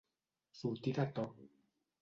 [0.61, 1.29] Sortir de to.